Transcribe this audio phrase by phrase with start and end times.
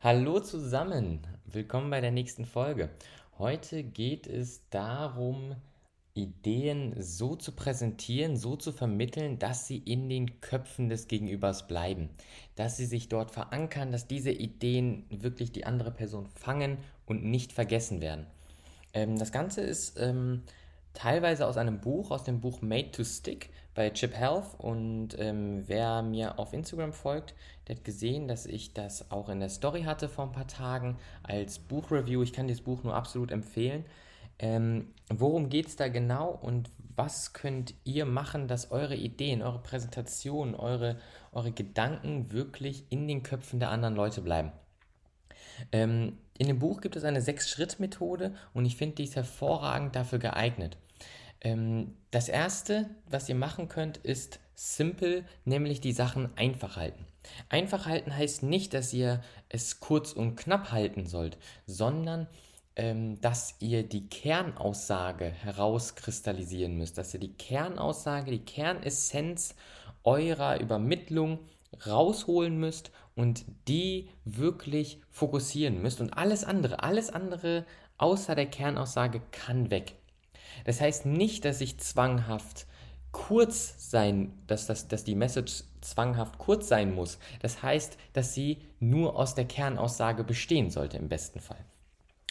[0.00, 2.88] Hallo zusammen, willkommen bei der nächsten Folge.
[3.36, 5.56] Heute geht es darum,
[6.14, 12.10] Ideen so zu präsentieren, so zu vermitteln, dass sie in den Köpfen des Gegenübers bleiben,
[12.54, 17.52] dass sie sich dort verankern, dass diese Ideen wirklich die andere Person fangen und nicht
[17.52, 18.28] vergessen werden.
[18.94, 20.44] Ähm, das Ganze ist ähm,
[20.98, 24.58] teilweise aus einem Buch, aus dem Buch Made to Stick bei Chip Health.
[24.58, 27.34] Und ähm, wer mir auf Instagram folgt,
[27.66, 30.96] der hat gesehen, dass ich das auch in der Story hatte vor ein paar Tagen
[31.22, 32.22] als Buchreview.
[32.22, 33.84] Ich kann dieses Buch nur absolut empfehlen.
[34.40, 39.60] Ähm, worum geht es da genau und was könnt ihr machen, dass eure Ideen, eure
[39.60, 40.98] Präsentationen, eure,
[41.30, 44.50] eure Gedanken wirklich in den Köpfen der anderen Leute bleiben?
[45.70, 50.18] Ähm, in dem Buch gibt es eine Sechs-Schritt-Methode und ich finde, die ist hervorragend dafür
[50.18, 50.76] geeignet.
[51.40, 57.06] Ähm, das erste, was ihr machen könnt, ist simpel, nämlich die Sachen einfach halten.
[57.48, 62.26] Einfach halten heißt nicht, dass ihr es kurz und knapp halten sollt, sondern
[62.76, 69.54] ähm, dass ihr die Kernaussage herauskristallisieren müsst, dass ihr die Kernaussage, die Kernessenz
[70.04, 71.40] eurer Übermittlung
[71.86, 76.00] rausholen müsst und die wirklich fokussieren müsst.
[76.00, 77.66] Und alles andere, alles andere
[77.98, 79.96] außer der Kernaussage kann weg.
[80.64, 82.66] Das heißt nicht, dass ich zwanghaft
[83.12, 87.18] kurz sein, dass, dass, dass die Message zwanghaft kurz sein muss.
[87.40, 91.64] Das heißt, dass sie nur aus der Kernaussage bestehen sollte im besten Fall.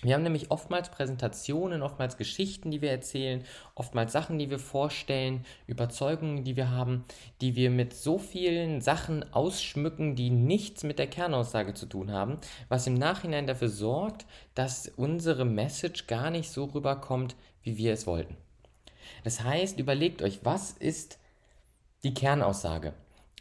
[0.03, 3.43] Wir haben nämlich oftmals Präsentationen, oftmals Geschichten, die wir erzählen,
[3.73, 7.03] oftmals Sachen, die wir vorstellen, Überzeugungen, die wir haben,
[7.41, 12.37] die wir mit so vielen Sachen ausschmücken, die nichts mit der Kernaussage zu tun haben,
[12.69, 18.05] was im Nachhinein dafür sorgt, dass unsere Message gar nicht so rüberkommt, wie wir es
[18.05, 18.37] wollten.
[19.23, 21.17] Das heißt, überlegt euch, was ist
[22.03, 22.93] die Kernaussage?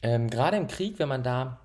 [0.03, 1.61] Ähm, gerade im Krieg, wenn man da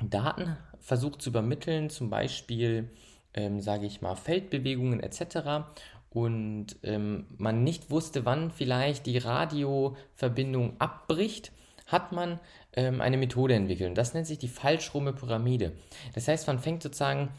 [0.00, 2.88] Daten versucht zu übermitteln, zum Beispiel
[3.34, 5.68] ähm, sage ich mal, Feldbewegungen etc.
[6.10, 11.52] Und ähm, man nicht wusste, wann vielleicht die Radioverbindung abbricht,
[11.86, 12.38] hat man
[12.74, 13.96] ähm, eine Methode entwickelt.
[13.96, 15.72] das nennt sich die falschrumme Pyramide.
[16.14, 17.30] Das heißt, man fängt sozusagen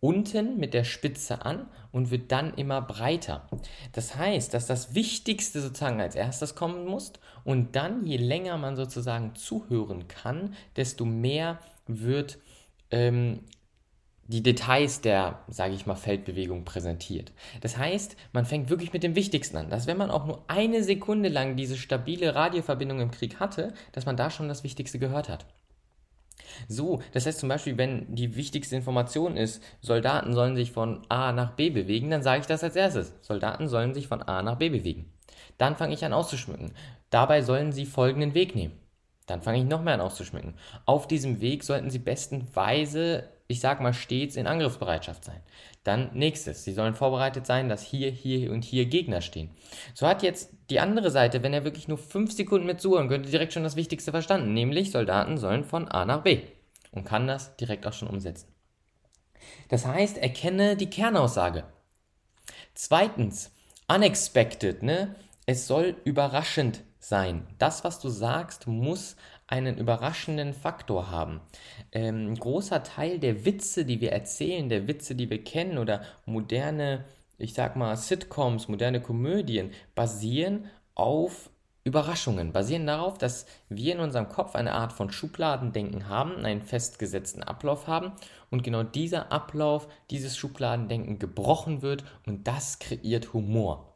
[0.00, 3.48] unten mit der Spitze an und wird dann immer breiter.
[3.92, 7.12] Das heißt, dass das Wichtigste sozusagen als erstes kommen muss
[7.44, 12.38] und dann, je länger man sozusagen zuhören kann, desto mehr wird
[12.90, 13.40] ähm,
[14.28, 17.32] die Details der, sage ich mal, Feldbewegung präsentiert.
[17.62, 20.84] Das heißt, man fängt wirklich mit dem Wichtigsten an, dass wenn man auch nur eine
[20.84, 25.30] Sekunde lang diese stabile Radioverbindung im Krieg hatte, dass man da schon das Wichtigste gehört
[25.30, 25.46] hat.
[26.68, 31.32] So, das heißt zum Beispiel, wenn die wichtigste Information ist, Soldaten sollen sich von A
[31.32, 33.14] nach B bewegen, dann sage ich das als erstes.
[33.22, 35.10] Soldaten sollen sich von A nach B bewegen.
[35.56, 36.72] Dann fange ich an auszuschmücken.
[37.08, 38.78] Dabei sollen sie folgenden Weg nehmen.
[39.26, 40.54] Dann fange ich noch mehr an auszuschmücken.
[40.84, 45.40] Auf diesem Weg sollten sie bestenweise ich sag mal, stets in Angriffsbereitschaft sein.
[45.82, 49.50] Dann nächstes, sie sollen vorbereitet sein, dass hier, hier und hier Gegner stehen.
[49.94, 53.30] So hat jetzt die andere Seite, wenn er wirklich nur fünf Sekunden mit zuhören könnte,
[53.30, 56.42] direkt schon das Wichtigste verstanden, nämlich Soldaten sollen von A nach B
[56.92, 58.52] und kann das direkt auch schon umsetzen.
[59.70, 61.64] Das heißt, erkenne die Kernaussage.
[62.74, 63.50] Zweitens,
[63.88, 65.16] unexpected, ne?
[65.46, 67.46] Es soll überraschend sein.
[67.58, 69.16] Das, was du sagst, muss
[69.48, 71.40] einen überraschenden Faktor haben.
[71.90, 76.02] Ähm, ein großer Teil der Witze, die wir erzählen, der Witze, die wir kennen oder
[76.26, 77.04] moderne,
[77.38, 81.50] ich sag mal, Sitcoms, moderne Komödien, basieren auf
[81.84, 87.42] Überraschungen, basieren darauf, dass wir in unserem Kopf eine Art von Schubladendenken haben, einen festgesetzten
[87.42, 88.12] Ablauf haben
[88.50, 93.87] und genau dieser Ablauf, dieses Schubladendenken gebrochen wird und das kreiert Humor.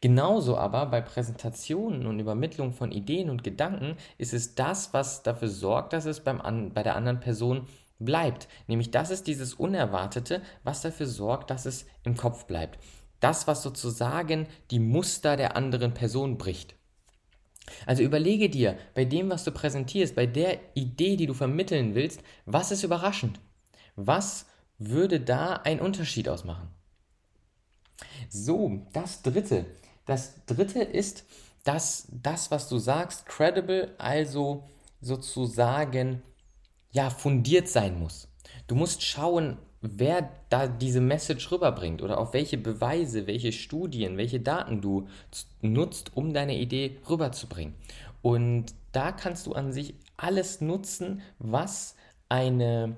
[0.00, 5.48] Genauso aber bei Präsentationen und Übermittlung von Ideen und Gedanken ist es das, was dafür
[5.48, 7.66] sorgt, dass es beim an, bei der anderen Person
[7.98, 8.48] bleibt.
[8.66, 12.78] Nämlich das ist dieses Unerwartete, was dafür sorgt, dass es im Kopf bleibt.
[13.20, 16.74] Das, was sozusagen die Muster der anderen Person bricht.
[17.86, 22.22] Also überlege dir bei dem, was du präsentierst, bei der Idee, die du vermitteln willst,
[22.44, 23.40] was ist überraschend?
[23.96, 24.46] Was
[24.78, 26.68] würde da einen Unterschied ausmachen?
[28.28, 29.66] So, das dritte.
[30.04, 31.24] Das dritte ist,
[31.64, 34.64] dass das, was du sagst, credible, also
[35.00, 36.22] sozusagen
[36.92, 38.28] ja fundiert sein muss.
[38.66, 44.40] Du musst schauen, wer da diese Message rüberbringt oder auf welche Beweise, welche Studien, welche
[44.40, 45.08] Daten du
[45.60, 47.74] nutzt, um deine Idee rüberzubringen.
[48.22, 51.94] Und da kannst du an sich alles nutzen, was
[52.28, 52.96] eine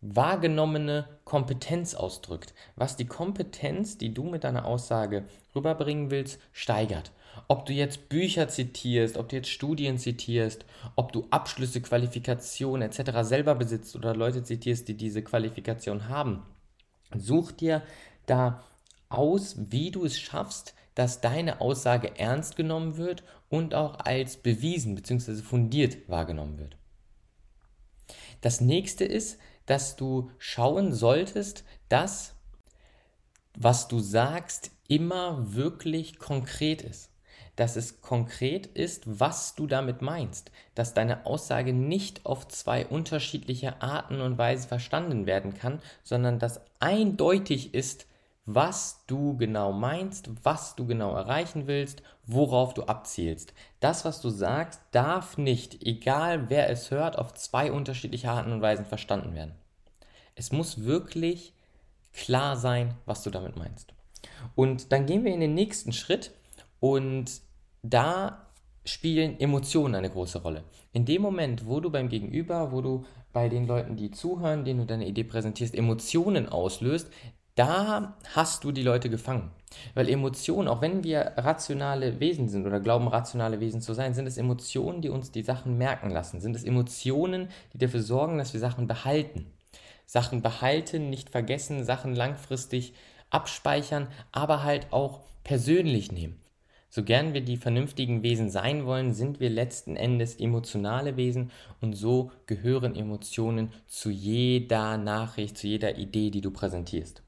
[0.00, 5.24] wahrgenommene Kompetenz ausdrückt, was die Kompetenz, die du mit deiner Aussage
[5.54, 7.12] rüberbringen willst, steigert.
[7.46, 10.64] Ob du jetzt Bücher zitierst, ob du jetzt Studien zitierst,
[10.96, 13.18] ob du Abschlüsse, Qualifikationen etc.
[13.22, 16.42] selber besitzt oder Leute zitierst, die diese Qualifikation haben,
[17.16, 17.82] such dir
[18.26, 18.62] da
[19.08, 24.94] aus, wie du es schaffst, dass deine Aussage ernst genommen wird und auch als bewiesen
[24.94, 25.36] bzw.
[25.36, 26.76] fundiert wahrgenommen wird.
[28.40, 32.34] Das nächste ist, dass du schauen solltest, dass
[33.60, 37.10] was du sagst immer wirklich konkret ist.
[37.56, 40.52] Dass es konkret ist, was du damit meinst.
[40.74, 46.60] Dass deine Aussage nicht auf zwei unterschiedliche Arten und Weisen verstanden werden kann, sondern dass
[46.78, 48.06] eindeutig ist,
[48.50, 53.52] was du genau meinst, was du genau erreichen willst, worauf du abzielst.
[53.78, 58.62] Das, was du sagst, darf nicht, egal wer es hört, auf zwei unterschiedliche Arten und
[58.62, 59.52] Weisen verstanden werden.
[60.34, 61.52] Es muss wirklich
[62.14, 63.92] klar sein, was du damit meinst.
[64.54, 66.30] Und dann gehen wir in den nächsten Schritt
[66.80, 67.42] und
[67.82, 68.46] da
[68.86, 70.64] spielen Emotionen eine große Rolle.
[70.94, 73.04] In dem Moment, wo du beim Gegenüber, wo du
[73.34, 77.10] bei den Leuten, die zuhören, denen du deine Idee präsentierst, Emotionen auslöst,
[77.58, 79.50] da hast du die Leute gefangen.
[79.94, 84.26] Weil Emotionen, auch wenn wir rationale Wesen sind oder glauben, rationale Wesen zu sein, sind
[84.26, 86.40] es Emotionen, die uns die Sachen merken lassen.
[86.40, 89.46] Sind es Emotionen, die dafür sorgen, dass wir Sachen behalten.
[90.06, 92.94] Sachen behalten, nicht vergessen, Sachen langfristig
[93.30, 96.40] abspeichern, aber halt auch persönlich nehmen.
[96.90, 101.50] So gern wir die vernünftigen Wesen sein wollen, sind wir letzten Endes emotionale Wesen
[101.82, 107.22] und so gehören Emotionen zu jeder Nachricht, zu jeder Idee, die du präsentierst.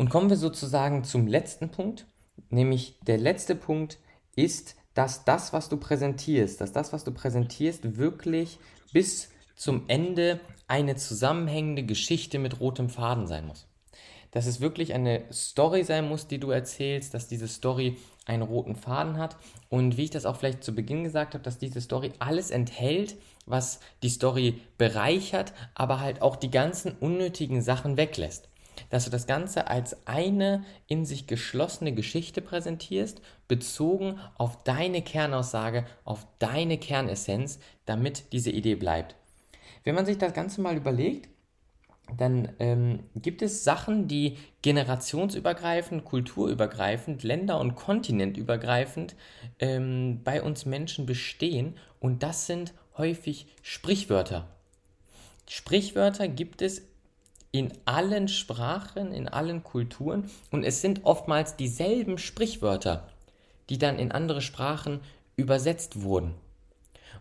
[0.00, 2.06] Und kommen wir sozusagen zum letzten Punkt,
[2.48, 3.98] nämlich der letzte Punkt
[4.34, 8.58] ist, dass das, was du präsentierst, dass das, was du präsentierst, wirklich
[8.94, 13.68] bis zum Ende eine zusammenhängende Geschichte mit rotem Faden sein muss.
[14.30, 18.76] Dass es wirklich eine Story sein muss, die du erzählst, dass diese Story einen roten
[18.76, 19.36] Faden hat
[19.68, 23.16] und wie ich das auch vielleicht zu Beginn gesagt habe, dass diese Story alles enthält,
[23.44, 28.49] was die Story bereichert, aber halt auch die ganzen unnötigen Sachen weglässt
[28.88, 35.84] dass du das Ganze als eine in sich geschlossene Geschichte präsentierst, bezogen auf deine Kernaussage,
[36.04, 39.16] auf deine Kernessenz, damit diese Idee bleibt.
[39.84, 41.28] Wenn man sich das Ganze mal überlegt,
[42.16, 49.14] dann ähm, gibt es Sachen, die generationsübergreifend, kulturübergreifend, länder- und kontinentübergreifend
[49.58, 54.48] ähm, bei uns Menschen bestehen und das sind häufig Sprichwörter.
[55.48, 56.82] Sprichwörter gibt es
[57.52, 63.08] in allen Sprachen, in allen Kulturen und es sind oftmals dieselben Sprichwörter,
[63.68, 65.00] die dann in andere Sprachen
[65.36, 66.34] übersetzt wurden.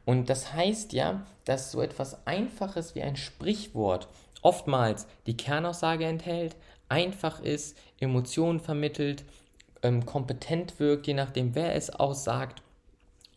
[0.06, 4.08] Und das heißt ja, dass so etwas Einfaches wie ein Sprichwort
[4.42, 6.56] oftmals die Kernaussage enthält,
[6.88, 9.24] einfach ist, Emotionen vermittelt,
[9.84, 12.62] ähm, kompetent wirkt, je nachdem, wer es aussagt.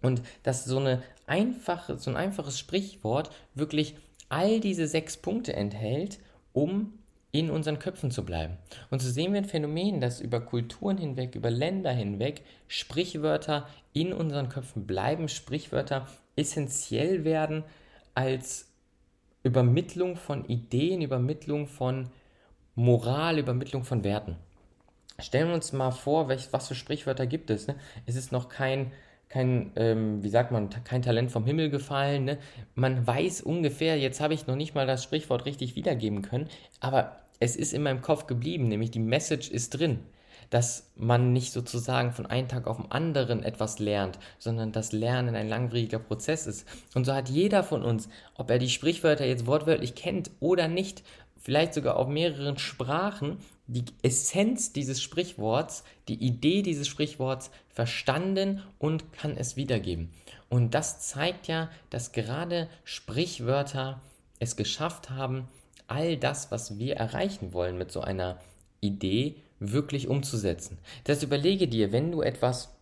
[0.01, 3.97] Und dass so, eine einfache, so ein einfaches Sprichwort wirklich
[4.29, 6.19] all diese sechs Punkte enthält
[6.53, 6.99] um
[7.33, 8.59] in unseren Köpfen zu bleiben.
[8.91, 14.13] Und so sehen wir ein Phänomen, dass über Kulturen hinweg, über Länder hinweg Sprichwörter in
[14.13, 16.07] unseren Köpfen bleiben, Sprichwörter
[16.37, 17.65] essentiell werden
[18.15, 18.71] als
[19.43, 22.11] Übermittlung von Ideen, Übermittlung von
[22.75, 24.37] Moral, Übermittlung von Werten.
[25.19, 27.67] Stellen wir uns mal vor, welch, was für Sprichwörter gibt es.
[27.67, 27.77] Ne?
[28.07, 28.93] Es ist noch kein
[29.33, 32.25] kein, ähm, wie sagt man, kein Talent vom Himmel gefallen.
[32.25, 32.39] Ne?
[32.75, 36.49] Man weiß ungefähr, jetzt habe ich noch nicht mal das Sprichwort richtig wiedergeben können,
[36.81, 40.01] aber es ist in meinem Kopf geblieben, nämlich die Message ist drin,
[40.51, 45.35] dass man nicht sozusagen von einem Tag auf den anderen etwas lernt, sondern dass Lernen
[45.35, 46.69] ein langwieriger Prozess ist.
[46.95, 51.03] Und so hat jeder von uns, ob er die Sprichwörter jetzt wortwörtlich kennt oder nicht,
[51.43, 59.13] vielleicht sogar auf mehreren Sprachen, die Essenz dieses Sprichworts, die Idee dieses Sprichworts verstanden und
[59.13, 60.11] kann es wiedergeben.
[60.49, 64.01] Und das zeigt ja, dass gerade Sprichwörter
[64.39, 65.49] es geschafft haben,
[65.87, 68.39] all das, was wir erreichen wollen mit so einer
[68.81, 70.79] Idee, wirklich umzusetzen.
[71.05, 72.75] Das überlege dir, wenn du etwas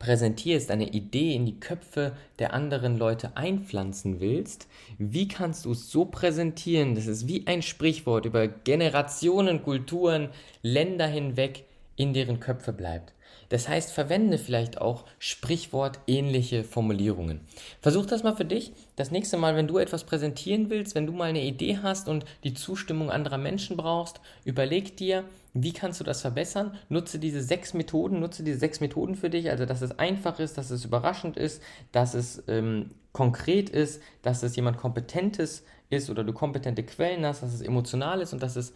[0.00, 4.66] präsentierst, eine Idee in die Köpfe der anderen Leute einpflanzen willst,
[4.98, 10.30] wie kannst du es so präsentieren, dass es wie ein Sprichwort über Generationen, Kulturen,
[10.62, 11.64] Länder hinweg
[11.94, 13.12] in deren Köpfe bleibt.
[13.48, 17.40] Das heißt, verwende vielleicht auch sprichwortähnliche Formulierungen.
[17.80, 18.72] Versuch das mal für dich.
[18.96, 22.24] Das nächste Mal, wenn du etwas präsentieren willst, wenn du mal eine Idee hast und
[22.44, 26.76] die Zustimmung anderer Menschen brauchst, überleg dir, wie kannst du das verbessern?
[26.88, 30.56] Nutze diese sechs Methoden, nutze diese sechs Methoden für dich, also dass es einfach ist,
[30.56, 31.60] dass es überraschend ist,
[31.90, 37.42] dass es ähm, konkret ist, dass es jemand Kompetentes ist oder du kompetente Quellen hast,
[37.42, 38.72] dass es emotional ist und dass es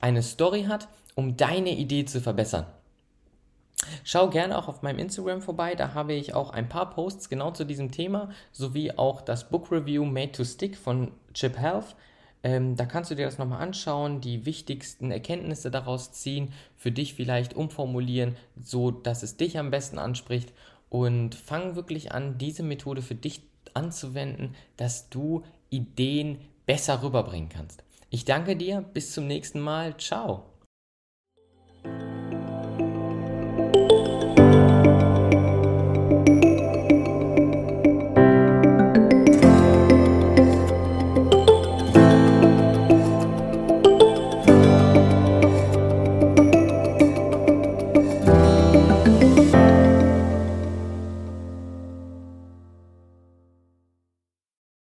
[0.00, 2.66] eine Story hat, um deine Idee zu verbessern.
[4.04, 7.50] Schau gerne auch auf meinem Instagram vorbei, da habe ich auch ein paar Posts genau
[7.50, 11.96] zu diesem Thema, sowie auch das Book Review Made to Stick von Chip Health.
[12.42, 17.14] Ähm, da kannst du dir das nochmal anschauen, die wichtigsten Erkenntnisse daraus ziehen, für dich
[17.14, 20.52] vielleicht umformulieren, so dass es dich am besten anspricht
[20.88, 23.42] und fang wirklich an, diese Methode für dich
[23.74, 27.82] anzuwenden, dass du Ideen besser rüberbringen kannst.
[28.10, 30.57] Ich danke dir, bis zum nächsten Mal, ciao.